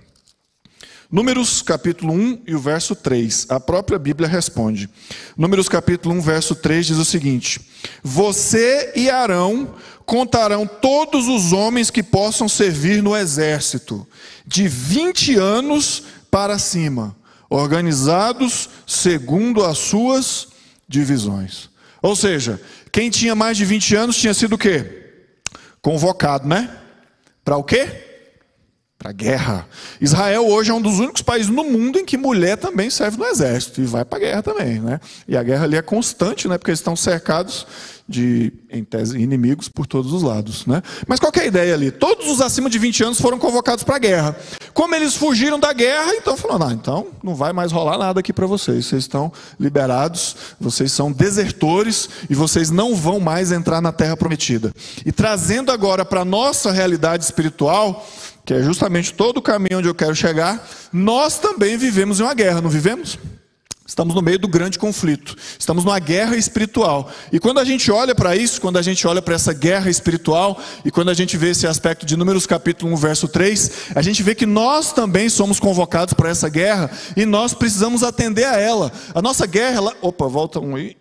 Números 1.11 1.61
capítulo 1.61 2.11
1 2.11 2.41
e 2.47 2.55
o 2.55 2.59
verso 2.59 2.95
3. 2.95 3.45
A 3.49 3.59
própria 3.59 3.99
Bíblia 3.99 4.27
responde. 4.27 4.89
Números 5.37 5.69
capítulo 5.69 6.15
1, 6.15 6.21
verso 6.21 6.55
3 6.55 6.87
diz 6.87 6.97
o 6.97 7.05
seguinte: 7.05 7.61
Você 8.01 8.93
e 8.95 9.07
Arão 9.07 9.75
contarão 10.03 10.65
todos 10.65 11.27
os 11.27 11.53
homens 11.53 11.91
que 11.91 12.01
possam 12.01 12.49
servir 12.49 13.03
no 13.03 13.15
exército, 13.15 14.07
de 14.47 14.67
20 14.67 15.35
anos 15.35 16.05
para 16.31 16.57
cima, 16.57 17.15
organizados 17.51 18.67
segundo 18.87 19.63
as 19.63 19.77
suas 19.77 20.47
divisões. 20.87 21.69
Ou 22.01 22.15
seja, 22.15 22.59
quem 22.93 23.09
tinha 23.09 23.33
mais 23.33 23.57
de 23.57 23.65
20 23.65 23.95
anos 23.95 24.15
tinha 24.17 24.35
sido 24.35 24.53
o 24.53 24.57
quê? 24.57 24.85
Convocado, 25.81 26.47
né? 26.47 26.69
Para 27.43 27.57
o 27.57 27.63
quê? 27.63 28.12
Para 29.03 29.09
a 29.09 29.13
guerra. 29.13 29.67
Israel 29.99 30.47
hoje 30.47 30.71
é 30.71 30.73
um 30.73 30.81
dos 30.81 30.99
únicos 30.99 31.21
países 31.21 31.49
no 31.49 31.65
mundo 31.65 31.99
em 31.99 32.05
que 32.05 32.15
mulher 32.15 32.55
também 32.55 32.89
serve 32.89 33.17
no 33.17 33.25
exército 33.25 33.81
e 33.81 33.85
vai 33.85 34.05
para 34.05 34.17
a 34.17 34.21
guerra 34.21 34.41
também, 34.41 34.79
né? 34.79 34.97
E 35.27 35.35
a 35.35 35.43
guerra 35.43 35.65
ali 35.65 35.75
é 35.75 35.81
constante, 35.81 36.47
né? 36.47 36.57
Porque 36.57 36.71
eles 36.71 36.79
estão 36.79 36.95
cercados 36.95 37.67
de, 38.07 38.51
em 38.69 38.83
tese, 38.83 39.17
inimigos 39.17 39.69
por 39.69 39.87
todos 39.87 40.11
os 40.11 40.23
lados. 40.23 40.65
Né? 40.65 40.81
Mas 41.07 41.19
qual 41.19 41.31
é 41.35 41.41
a 41.41 41.45
ideia 41.45 41.73
ali? 41.73 41.91
Todos 41.91 42.27
os 42.29 42.41
acima 42.41 42.69
de 42.69 42.77
20 42.77 43.03
anos 43.03 43.21
foram 43.21 43.39
convocados 43.39 43.83
para 43.83 43.95
a 43.95 43.99
guerra. 43.99 44.35
Como 44.73 44.93
eles 44.95 45.15
fugiram 45.15 45.59
da 45.59 45.71
guerra, 45.71 46.15
então 46.15 46.35
falou: 46.35 46.61
ah, 46.67 46.73
então 46.73 47.07
não 47.23 47.35
vai 47.35 47.53
mais 47.53 47.71
rolar 47.71 47.97
nada 47.97 48.19
aqui 48.19 48.33
para 48.33 48.47
vocês. 48.47 48.85
Vocês 48.85 49.03
estão 49.03 49.31
liberados, 49.59 50.35
vocês 50.59 50.91
são 50.91 51.11
desertores 51.11 52.09
e 52.29 52.35
vocês 52.35 52.69
não 52.69 52.95
vão 52.95 53.19
mais 53.19 53.51
entrar 53.51 53.81
na 53.81 53.91
terra 53.91 54.17
prometida. 54.17 54.73
E 55.05 55.11
trazendo 55.11 55.71
agora 55.71 56.03
para 56.03 56.21
a 56.21 56.25
nossa 56.25 56.71
realidade 56.71 57.23
espiritual, 57.23 58.05
que 58.45 58.53
é 58.53 58.61
justamente 58.61 59.13
todo 59.13 59.37
o 59.37 59.41
caminho 59.41 59.79
onde 59.79 59.87
eu 59.87 59.95
quero 59.95 60.15
chegar, 60.15 60.67
nós 60.91 61.39
também 61.39 61.77
vivemos 61.77 62.19
em 62.19 62.23
uma 62.23 62.33
guerra, 62.33 62.61
não 62.61 62.69
vivemos? 62.69 63.17
Estamos 63.85 64.15
no 64.15 64.21
meio 64.21 64.39
do 64.39 64.47
grande 64.47 64.79
conflito. 64.79 65.35
Estamos 65.59 65.83
numa 65.83 65.99
guerra 65.99 66.37
espiritual. 66.37 67.11
E 67.33 67.39
quando 67.39 67.59
a 67.59 67.65
gente 67.65 67.91
olha 67.91 68.15
para 68.15 68.33
isso, 68.33 68.61
quando 68.61 68.77
a 68.77 68.81
gente 68.81 69.05
olha 69.05 69.21
para 69.21 69.35
essa 69.35 69.51
guerra 69.51 69.89
espiritual, 69.89 70.59
e 70.85 70.91
quando 70.91 71.09
a 71.09 71.13
gente 71.13 71.35
vê 71.35 71.49
esse 71.49 71.67
aspecto 71.67 72.05
de 72.05 72.15
Números 72.15 72.47
capítulo 72.47 72.93
1, 72.93 72.95
verso 72.95 73.27
3, 73.27 73.71
a 73.93 74.01
gente 74.01 74.23
vê 74.23 74.33
que 74.33 74.45
nós 74.45 74.93
também 74.93 75.27
somos 75.27 75.59
convocados 75.59 76.13
para 76.13 76.29
essa 76.29 76.47
guerra 76.47 76.89
e 77.15 77.25
nós 77.25 77.53
precisamos 77.53 78.03
atender 78.03 78.45
a 78.45 78.57
ela. 78.57 78.91
A 79.13 79.21
nossa 79.21 79.45
guerra, 79.45 79.75
ela... 79.75 79.93
opa, 80.01 80.27
volta 80.27 80.61
um 80.61 80.77
aí. 80.77 80.95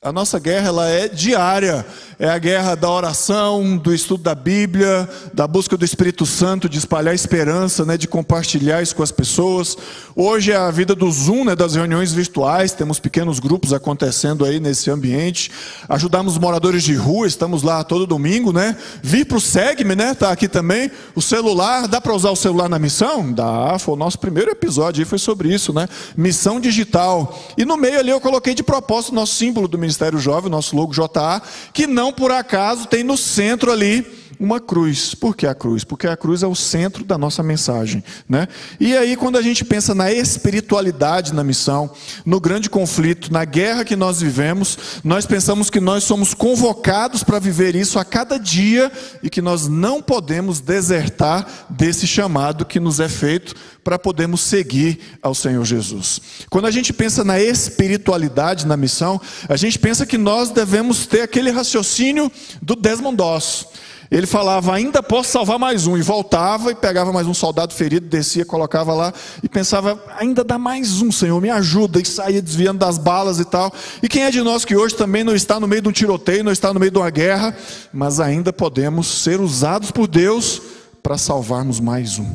A 0.00 0.12
nossa 0.12 0.38
guerra 0.38 0.68
ela 0.68 0.88
é 0.88 1.08
diária, 1.08 1.84
é 2.20 2.28
a 2.28 2.38
guerra 2.38 2.76
da 2.76 2.88
oração, 2.88 3.76
do 3.76 3.92
estudo 3.92 4.22
da 4.22 4.32
Bíblia, 4.32 5.08
da 5.34 5.44
busca 5.44 5.76
do 5.76 5.84
Espírito 5.84 6.24
Santo, 6.24 6.68
de 6.68 6.78
espalhar 6.78 7.12
esperança, 7.12 7.84
né, 7.84 7.96
de 7.96 8.06
compartilhar 8.06 8.80
isso 8.80 8.94
com 8.94 9.02
as 9.02 9.10
pessoas. 9.10 9.76
Hoje 10.14 10.52
é 10.52 10.56
a 10.56 10.70
vida 10.70 10.94
do 10.94 11.10
Zoom, 11.10 11.44
né, 11.44 11.56
das 11.56 11.74
reuniões 11.74 12.12
virtuais, 12.12 12.70
temos 12.70 13.00
pequenos 13.00 13.40
grupos 13.40 13.72
acontecendo 13.72 14.44
aí 14.44 14.60
nesse 14.60 14.88
ambiente. 14.88 15.50
Ajudamos 15.88 16.38
moradores 16.38 16.84
de 16.84 16.94
rua, 16.94 17.26
estamos 17.26 17.64
lá 17.64 17.82
todo 17.82 18.06
domingo, 18.06 18.52
né? 18.52 18.76
Vir 19.02 19.24
para 19.24 19.38
o 19.38 19.40
Segme, 19.40 19.96
né? 19.96 20.14
Tá 20.14 20.30
aqui 20.30 20.46
também. 20.46 20.92
O 21.16 21.20
celular, 21.20 21.88
dá 21.88 22.00
para 22.00 22.14
usar 22.14 22.30
o 22.30 22.36
celular 22.36 22.68
na 22.68 22.78
missão? 22.78 23.32
Dá. 23.32 23.76
Foi 23.80 23.94
o 23.94 23.96
nosso 23.96 24.20
primeiro 24.20 24.48
episódio 24.52 25.02
aí 25.02 25.04
foi 25.04 25.18
sobre 25.18 25.52
isso, 25.52 25.72
né? 25.72 25.88
Missão 26.16 26.60
digital. 26.60 27.36
E 27.58 27.64
no 27.64 27.76
meio 27.76 27.98
ali 27.98 28.10
eu 28.10 28.20
coloquei 28.20 28.54
de 28.54 28.62
propósito 28.62 29.10
o 29.10 29.16
nosso 29.16 29.34
símbolo 29.34 29.66
do 29.66 29.87
Ministério 29.88 30.18
Jovem, 30.18 30.50
nosso 30.50 30.76
logo 30.76 30.92
JA, 30.92 31.40
que 31.72 31.86
não 31.86 32.12
por 32.12 32.30
acaso 32.30 32.86
tem 32.86 33.02
no 33.02 33.16
centro 33.16 33.72
ali 33.72 34.17
uma 34.38 34.60
cruz. 34.60 35.14
Por 35.14 35.36
que 35.36 35.46
a 35.46 35.54
cruz? 35.54 35.84
Porque 35.84 36.06
a 36.06 36.16
cruz 36.16 36.42
é 36.42 36.46
o 36.46 36.54
centro 36.54 37.04
da 37.04 37.16
nossa 37.18 37.42
mensagem. 37.42 38.02
Né? 38.28 38.48
E 38.78 38.96
aí, 38.96 39.16
quando 39.16 39.38
a 39.38 39.42
gente 39.42 39.64
pensa 39.64 39.94
na 39.94 40.12
espiritualidade 40.12 41.34
na 41.34 41.44
missão, 41.44 41.90
no 42.24 42.40
grande 42.40 42.70
conflito, 42.70 43.32
na 43.32 43.44
guerra 43.44 43.84
que 43.84 43.96
nós 43.96 44.20
vivemos, 44.20 45.00
nós 45.04 45.26
pensamos 45.26 45.70
que 45.70 45.80
nós 45.80 46.04
somos 46.04 46.34
convocados 46.34 47.22
para 47.22 47.38
viver 47.38 47.74
isso 47.74 47.98
a 47.98 48.04
cada 48.04 48.38
dia 48.38 48.90
e 49.22 49.30
que 49.30 49.42
nós 49.42 49.68
não 49.68 50.02
podemos 50.02 50.60
desertar 50.60 51.66
desse 51.70 52.06
chamado 52.06 52.64
que 52.64 52.80
nos 52.80 53.00
é 53.00 53.08
feito 53.08 53.54
para 53.88 53.98
podermos 53.98 54.42
seguir 54.42 55.18
ao 55.22 55.34
Senhor 55.34 55.64
Jesus. 55.64 56.20
Quando 56.50 56.66
a 56.66 56.70
gente 56.70 56.92
pensa 56.92 57.24
na 57.24 57.40
espiritualidade 57.40 58.66
na 58.66 58.76
missão, 58.76 59.18
a 59.48 59.56
gente 59.56 59.78
pensa 59.78 60.04
que 60.04 60.18
nós 60.18 60.50
devemos 60.50 61.06
ter 61.06 61.22
aquele 61.22 61.50
raciocínio 61.50 62.30
do 62.60 62.76
Desmond 62.76 63.16
Doss. 63.16 63.66
Ele 64.10 64.26
falava, 64.26 64.74
ainda 64.74 65.02
posso 65.02 65.30
salvar 65.30 65.58
mais 65.58 65.86
um, 65.86 65.96
e 65.96 66.00
voltava 66.00 66.72
e 66.72 66.74
pegava 66.74 67.12
mais 67.12 67.26
um 67.26 67.34
soldado 67.34 67.74
ferido, 67.74 68.06
descia, 68.06 68.44
colocava 68.44 68.94
lá 68.94 69.12
e 69.42 69.48
pensava, 69.48 70.02
ainda 70.18 70.42
dá 70.42 70.58
mais 70.58 71.02
um, 71.02 71.12
Senhor, 71.12 71.38
me 71.42 71.50
ajuda, 71.50 72.00
e 72.00 72.06
saía 72.06 72.40
desviando 72.40 72.78
das 72.78 72.96
balas 72.96 73.38
e 73.38 73.44
tal. 73.44 73.70
E 74.02 74.08
quem 74.08 74.22
é 74.22 74.30
de 74.30 74.40
nós 74.40 74.64
que 74.64 74.74
hoje 74.74 74.94
também 74.94 75.22
não 75.22 75.34
está 75.34 75.60
no 75.60 75.68
meio 75.68 75.82
de 75.82 75.88
um 75.88 75.92
tiroteio, 75.92 76.42
não 76.42 76.52
está 76.52 76.72
no 76.72 76.80
meio 76.80 76.90
de 76.90 76.98
uma 76.98 77.10
guerra, 77.10 77.54
mas 77.92 78.18
ainda 78.18 78.50
podemos 78.50 79.06
ser 79.06 79.40
usados 79.40 79.90
por 79.90 80.06
Deus 80.06 80.62
para 81.02 81.18
salvarmos 81.18 81.78
mais 81.78 82.18
um? 82.18 82.34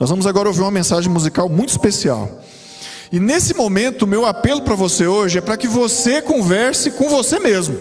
Nós 0.00 0.10
vamos 0.10 0.26
agora 0.26 0.48
ouvir 0.48 0.62
uma 0.62 0.70
mensagem 0.70 1.10
musical 1.10 1.48
muito 1.48 1.70
especial. 1.70 2.40
E 3.12 3.20
nesse 3.20 3.54
momento, 3.54 4.06
meu 4.06 4.26
apelo 4.26 4.62
para 4.62 4.74
você 4.74 5.06
hoje 5.06 5.38
é 5.38 5.40
para 5.40 5.56
que 5.56 5.68
você 5.68 6.20
converse 6.20 6.90
com 6.90 7.08
você 7.08 7.38
mesmo. 7.38 7.78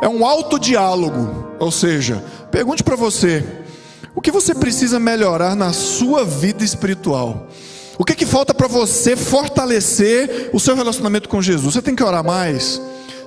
É 0.00 0.08
um 0.08 0.26
autodiálogo, 0.26 1.56
ou 1.58 1.70
seja, 1.70 2.22
pergunte 2.50 2.82
para 2.82 2.96
você: 2.96 3.44
o 4.14 4.20
que 4.20 4.30
você 4.30 4.54
precisa 4.54 4.98
melhorar 4.98 5.54
na 5.54 5.72
sua 5.72 6.24
vida 6.24 6.64
espiritual? 6.64 7.48
O 7.98 8.04
que, 8.04 8.14
que 8.14 8.26
falta 8.26 8.52
para 8.52 8.68
você 8.68 9.16
fortalecer 9.16 10.50
o 10.52 10.60
seu 10.60 10.76
relacionamento 10.76 11.28
com 11.28 11.40
Jesus? 11.40 11.74
Você 11.74 11.82
tem 11.82 11.94
que 11.94 12.02
orar 12.02 12.22
mais? 12.22 12.80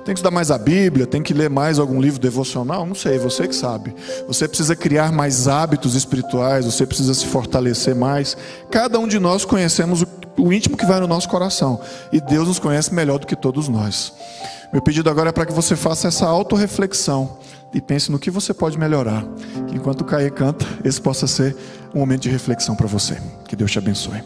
Tem 0.04 0.14
que 0.14 0.18
estudar 0.18 0.30
mais 0.30 0.50
a 0.50 0.58
Bíblia? 0.58 1.06
Tem 1.06 1.22
que 1.22 1.34
ler 1.34 1.50
mais 1.50 1.78
algum 1.78 2.00
livro 2.00 2.18
devocional? 2.18 2.86
Não 2.86 2.94
sei, 2.94 3.18
você 3.18 3.46
que 3.46 3.54
sabe. 3.54 3.94
Você 4.26 4.48
precisa 4.48 4.74
criar 4.74 5.12
mais 5.12 5.46
hábitos 5.46 5.94
espirituais, 5.94 6.64
você 6.64 6.86
precisa 6.86 7.14
se 7.14 7.26
fortalecer 7.26 7.94
mais. 7.94 8.36
Cada 8.70 8.98
um 8.98 9.06
de 9.06 9.18
nós 9.18 9.44
conhecemos 9.44 10.02
o, 10.02 10.06
o 10.38 10.52
íntimo 10.52 10.76
que 10.76 10.86
vai 10.86 11.00
no 11.00 11.06
nosso 11.06 11.28
coração. 11.28 11.80
E 12.12 12.20
Deus 12.20 12.48
nos 12.48 12.58
conhece 12.58 12.94
melhor 12.94 13.18
do 13.18 13.26
que 13.26 13.36
todos 13.36 13.68
nós. 13.68 14.12
Meu 14.72 14.80
pedido 14.80 15.10
agora 15.10 15.30
é 15.30 15.32
para 15.32 15.44
que 15.44 15.52
você 15.52 15.74
faça 15.74 16.06
essa 16.06 16.26
autorreflexão 16.26 17.38
e 17.74 17.80
pense 17.80 18.10
no 18.10 18.20
que 18.20 18.30
você 18.30 18.54
pode 18.54 18.78
melhorar. 18.78 19.24
Que 19.66 19.74
enquanto 19.74 20.02
o 20.02 20.04
Caê 20.04 20.30
canta, 20.30 20.64
esse 20.84 21.00
possa 21.00 21.26
ser 21.26 21.56
um 21.92 21.98
momento 21.98 22.22
de 22.22 22.30
reflexão 22.30 22.76
para 22.76 22.86
você. 22.86 23.20
Que 23.48 23.56
Deus 23.56 23.70
te 23.70 23.78
abençoe. 23.78 24.22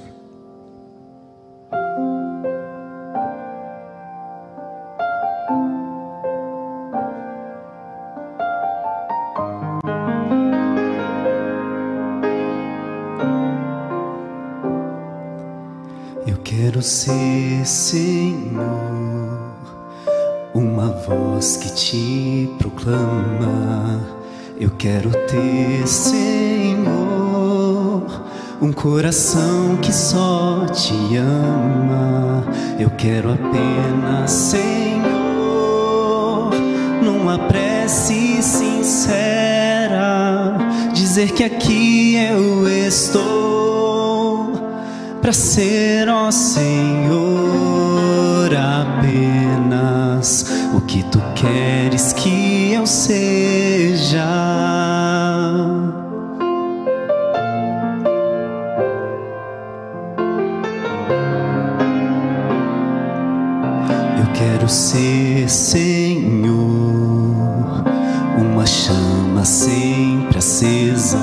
Eu 16.26 16.36
quero 16.44 16.82
ser 16.82 17.64
Senhor 17.64 18.83
voz 21.06 21.56
que 21.56 21.72
te 21.72 22.50
proclama. 22.58 24.00
Eu 24.58 24.70
quero 24.70 25.10
ter, 25.10 25.86
Senhor, 25.86 26.92
um 28.60 28.72
coração 28.72 29.76
que 29.82 29.92
só 29.92 30.66
te 30.66 31.16
ama. 31.16 32.44
Eu 32.78 32.90
quero 32.90 33.32
apenas, 33.32 34.30
Senhor, 34.30 35.02
numa 37.02 37.38
prece 37.38 38.42
sincera, 38.42 39.98
dizer 40.92 41.32
que 41.32 41.44
aqui 41.44 42.16
eu 42.16 42.68
estou 42.68 44.52
para 45.20 45.32
ser, 45.32 46.08
ó 46.08 46.30
Senhor, 46.30 47.24
apenas 48.54 49.33
o 50.72 50.80
que 50.80 51.02
tu 51.04 51.20
queres 51.34 52.14
que 52.14 52.72
eu 52.72 52.86
seja. 52.86 54.24
Eu 64.18 64.32
quero 64.32 64.66
ser 64.66 65.50
Senhor, 65.50 66.54
uma 68.38 68.64
chama 68.64 69.44
sempre 69.44 70.38
acesa 70.38 71.18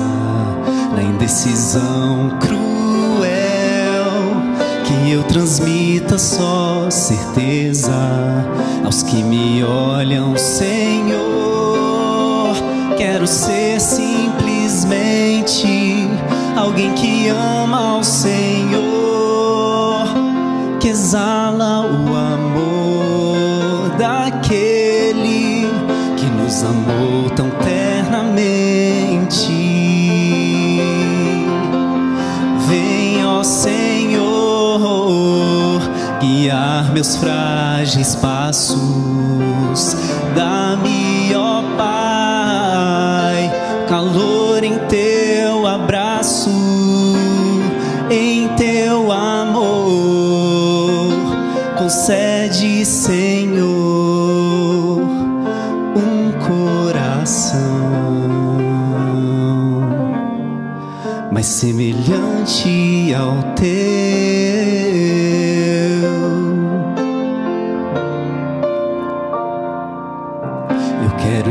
na 0.94 1.02
indecisão 1.02 2.38
que 2.38 2.61
eu 5.12 5.22
transmita 5.24 6.16
só 6.16 6.88
certeza 6.90 7.92
aos 8.82 9.02
que 9.02 9.22
me 9.22 9.62
olham, 9.62 10.34
Senhor. 10.38 11.20
Quero 12.96 13.26
ser 13.26 13.78
simplesmente 13.78 16.08
alguém 16.56 16.94
que 16.94 17.28
ama 17.28 17.96
ao 17.96 18.02
Senhor, 18.02 18.80
que 20.80 20.88
exala 20.88 21.80
o 21.80 22.11
guiar 36.22 36.92
meus 36.92 37.16
frágeis 37.16 38.14
passos. 38.14 39.96
Dá-me, 40.36 41.34
ó 41.34 41.62
Pai, 41.76 43.50
calor 43.88 44.62
em 44.62 44.78
teu 44.86 45.66
abraço, 45.66 46.48
em 48.08 48.48
teu 48.56 49.10
amor. 49.10 49.62
Concede, 51.76 52.86
Senhor, 52.86 53.66
um 55.96 56.32
coração 56.46 57.60
mais 61.32 61.46
semelhante 61.46 63.12
ao 63.12 63.42
teu. 63.54 63.91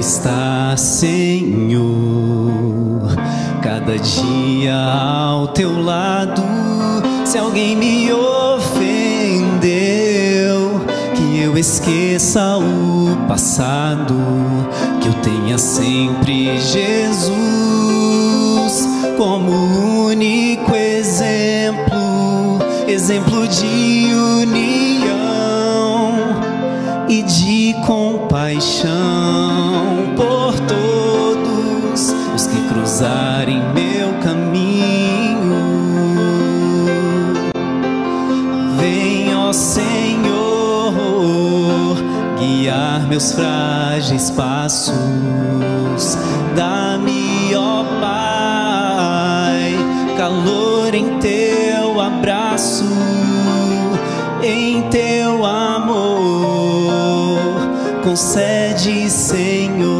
Estar, 0.01 0.77
Senhor, 0.77 1.81
cada 3.61 3.97
dia 3.97 4.75
ao 4.75 5.47
teu 5.49 5.81
lado. 5.81 6.41
Se 7.23 7.37
alguém 7.37 7.77
me 7.77 8.11
ofendeu, 8.11 9.31
esqueça 11.61 12.57
o 12.57 13.15
passado, 13.27 14.15
que 14.99 15.07
eu 15.07 15.13
tenha 15.21 15.59
sempre 15.59 16.59
Jesus 16.59 17.31
como 19.15 19.51
único 20.07 20.75
exemplo, 20.75 22.57
exemplo 22.87 23.47
de 23.47 24.11
união 24.41 25.11
e 27.07 27.21
de 27.21 27.75
compaixão 27.85 29.00
meus 43.21 43.33
frágeis 43.33 44.31
passos. 44.31 44.95
Dá-me, 46.55 47.55
ó 47.55 47.83
Pai, 48.01 49.75
calor 50.17 50.95
em 50.95 51.19
teu 51.19 52.01
abraço, 52.01 52.83
em 54.41 54.81
teu 54.89 55.45
amor. 55.45 56.01
Concede, 58.03 59.07
Senhor, 59.11 59.90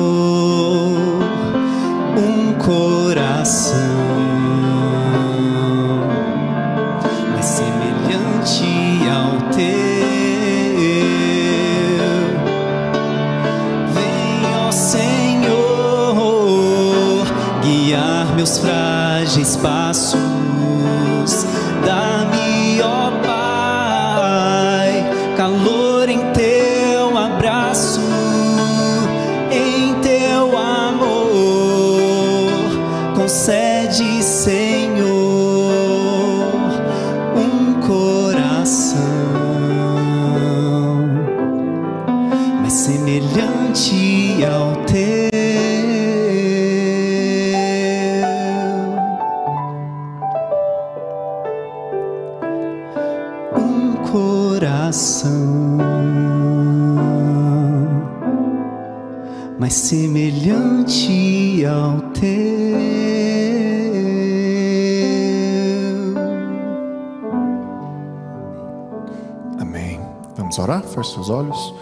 Vamos 70.51 70.59
orar? 70.59 70.83
Feche 70.83 71.13
seus 71.13 71.29
olhos. 71.29 71.73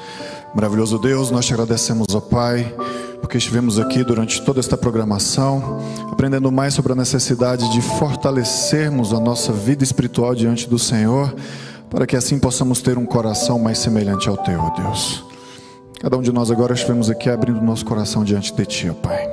Maravilhoso 0.54 1.00
Deus, 1.00 1.32
nós 1.32 1.44
te 1.44 1.54
agradecemos, 1.54 2.06
ó 2.14 2.20
Pai, 2.20 2.72
porque 3.20 3.40
estivemos 3.40 3.80
aqui 3.80 4.04
durante 4.04 4.44
toda 4.44 4.60
esta 4.60 4.78
programação, 4.78 5.80
aprendendo 6.12 6.52
mais 6.52 6.76
sobre 6.76 6.94
a 6.94 6.96
necessidade 6.96 7.68
de 7.72 7.82
fortalecermos 7.82 9.12
a 9.12 9.20
nossa 9.20 9.52
vida 9.52 9.84
espiritual 9.84 10.36
diante 10.36 10.70
do 10.70 10.78
Senhor, 10.78 11.34
para 11.90 12.06
que 12.06 12.16
assim 12.16 12.38
possamos 12.38 12.80
ter 12.80 12.96
um 12.96 13.08
coração 13.08 13.58
mais 13.58 13.80
semelhante 13.80 14.30
ao 14.30 14.38
teu, 14.38 14.60
ó 14.60 14.70
Deus. 14.70 15.24
Cada 16.00 16.16
um 16.16 16.22
de 16.22 16.32
nós 16.32 16.52
agora 16.52 16.76
estivemos 16.76 17.10
aqui 17.10 17.28
abrindo 17.28 17.60
nosso 17.62 17.84
coração 17.84 18.24
diante 18.24 18.54
de 18.54 18.66
ti, 18.68 18.88
ó 18.88 18.94
Pai. 18.94 19.28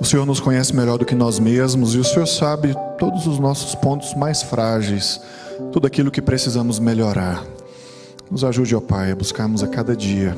O 0.00 0.06
Senhor 0.06 0.24
nos 0.24 0.40
conhece 0.40 0.74
melhor 0.74 0.96
do 0.96 1.04
que 1.04 1.14
nós 1.14 1.38
mesmos 1.38 1.94
e 1.94 1.98
o 1.98 2.04
Senhor 2.04 2.26
sabe 2.26 2.74
todos 2.98 3.26
os 3.26 3.38
nossos 3.38 3.74
pontos 3.74 4.14
mais 4.14 4.42
frágeis, 4.42 5.20
tudo 5.70 5.86
aquilo 5.86 6.10
que 6.10 6.22
precisamos 6.22 6.78
melhorar. 6.78 7.44
Nos 8.30 8.44
ajude, 8.44 8.74
ó 8.74 8.80
Pai, 8.80 9.12
a 9.12 9.16
buscarmos 9.16 9.62
a 9.62 9.68
cada 9.68 9.94
dia 9.94 10.36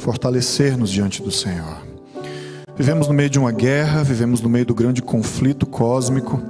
fortalecer-nos 0.00 0.90
diante 0.90 1.22
do 1.22 1.30
Senhor. 1.30 1.82
Vivemos 2.76 3.06
no 3.06 3.12
meio 3.12 3.28
de 3.28 3.38
uma 3.38 3.52
guerra, 3.52 4.02
vivemos 4.02 4.40
no 4.40 4.48
meio 4.48 4.64
do 4.64 4.74
grande 4.74 5.02
conflito 5.02 5.66
cósmico 5.66 6.40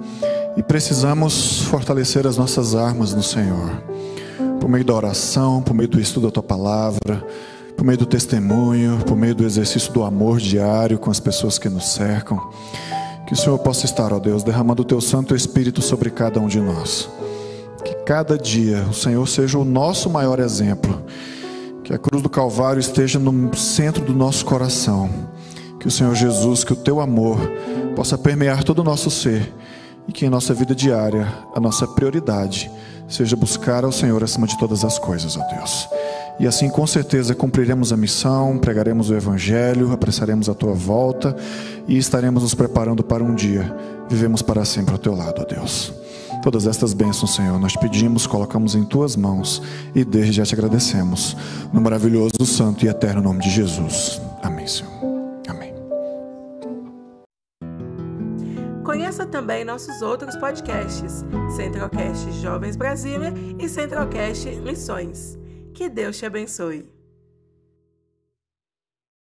e 0.57 0.63
precisamos 0.63 1.63
fortalecer 1.63 2.27
as 2.27 2.37
nossas 2.37 2.75
armas 2.77 3.13
no 3.13 3.23
Senhor. 3.23 3.83
Por 4.61 4.69
meio 4.69 4.85
da 4.85 4.95
oração, 4.95 5.61
por 5.61 5.75
meio 5.75 5.89
do 5.89 6.01
estudo 6.01 6.29
da 6.29 6.31
tua 6.31 6.43
palavra, 6.43 7.27
por 7.77 7.85
meio 7.85 7.99
do 7.99 8.07
testemunho, 8.07 8.99
por 9.05 9.17
meio 9.17 9.35
do 9.35 9.45
exercício 9.45 9.93
do 9.93 10.05
amor 10.05 10.39
diário 10.39 10.99
com 10.99 11.11
as 11.11 11.19
pessoas 11.19 11.59
que 11.59 11.69
nos 11.69 11.89
cercam. 11.89 12.39
Que 13.27 13.33
o 13.33 13.37
Senhor 13.37 13.59
possa 13.59 13.87
estar, 13.87 14.13
ó 14.13 14.21
Deus, 14.21 14.45
derramando 14.45 14.83
o 14.83 14.85
teu 14.85 15.01
Santo 15.01 15.35
Espírito 15.35 15.83
sobre 15.83 16.11
cada 16.11 16.39
um 16.39 16.47
de 16.47 16.61
nós. 16.61 17.09
Cada 18.11 18.37
dia 18.37 18.85
o 18.91 18.93
Senhor 18.93 19.25
seja 19.29 19.57
o 19.57 19.65
nosso 19.65 20.11
maior 20.11 20.41
exemplo. 20.41 21.01
Que 21.85 21.95
a 21.95 21.99
cruz 21.99 22.21
do 22.21 22.29
Calvário 22.29 22.81
esteja 22.81 23.21
no 23.21 23.57
centro 23.57 24.05
do 24.05 24.13
nosso 24.13 24.45
coração. 24.45 25.09
Que 25.79 25.87
o 25.87 25.91
Senhor 25.93 26.13
Jesus, 26.17 26.65
que 26.65 26.73
o 26.73 26.77
teu 26.77 27.01
amor 27.01 27.39
possa 27.95 28.19
permear 28.19 28.65
todo 28.65 28.81
o 28.81 28.85
nosso 28.85 29.13
ser. 29.13 29.55
E 30.09 30.13
que 30.13 30.27
em 30.27 30.29
nossa 30.29 30.53
vida 30.53 30.75
diária, 30.75 31.33
a 31.55 31.61
nossa 31.61 31.87
prioridade 31.87 32.69
seja 33.09 33.37
buscar 33.37 33.85
ao 33.85 33.93
Senhor 33.93 34.25
acima 34.25 34.49
de 34.49 34.59
todas 34.59 34.85
as 34.85 34.99
coisas, 34.99 35.37
ó 35.37 35.55
Deus. 35.55 35.89
E 36.41 36.49
assim, 36.49 36.69
com 36.69 36.89
certeza, 36.89 37.33
cumpriremos 37.33 37.93
a 37.93 37.97
missão, 37.97 38.59
pregaremos 38.59 39.09
o 39.09 39.15
Evangelho, 39.15 39.93
apressaremos 39.93 40.49
a 40.49 40.55
tua 40.55 40.73
volta 40.73 41.37
e 41.87 41.97
estaremos 41.97 42.43
nos 42.43 42.55
preparando 42.55 43.05
para 43.05 43.23
um 43.23 43.37
dia. 43.37 43.73
Vivemos 44.09 44.43
para 44.43 44.65
sempre 44.65 44.95
ao 44.95 44.99
teu 44.99 45.15
lado, 45.15 45.43
ó 45.43 45.45
Deus. 45.45 46.10
Todas 46.43 46.67
estas 46.67 46.95
bênçãos, 46.95 47.35
Senhor, 47.35 47.59
nós 47.59 47.77
pedimos, 47.77 48.27
colocamos 48.27 48.75
em 48.75 48.85
tuas 48.85 49.15
mãos 49.15 49.63
e 49.95 50.05
desde 50.05 50.33
já 50.33 50.45
te 50.45 50.55
agradecemos. 50.55 51.37
No 51.73 51.81
maravilhoso, 51.81 52.47
santo 52.47 52.85
e 52.85 52.89
eterno 52.89 53.21
nome 53.21 53.43
de 53.43 53.51
Jesus. 53.51 54.21
Amém, 54.43 54.67
Senhor. 54.67 54.91
Amém. 55.49 55.75
Conheça 58.83 59.27
também 59.27 59.65
nossos 59.65 60.01
outros 60.01 60.35
podcasts: 60.37 61.25
Centralcast 61.57 62.33
Jovens 62.41 62.75
Brasília 62.75 63.35
e 63.59 63.69
Centralcast 63.69 64.49
Missões. 64.63 65.39
Que 65.75 65.91
Deus 65.91 66.17
te 66.17 66.25
abençoe. 66.25 67.00